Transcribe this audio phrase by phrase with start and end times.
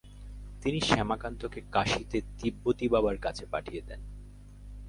[0.61, 4.01] তিনি শ্যামাকান্তকে কাশীতে তিব্বতীবাবার কাছে পাঠিয়ে দেন।